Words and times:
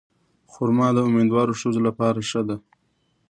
خرما 0.51 0.87
د 0.93 0.97
امیندوارو 1.07 1.57
ښځو 1.61 1.79
لپاره 1.87 2.19
ښه 2.29 2.41
ده. 2.47 2.57